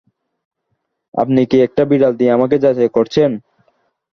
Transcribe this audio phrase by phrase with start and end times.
[1.13, 3.31] আপনি কি একটা বিড়াল দিয়ে আমাকে যাচাই করছেন?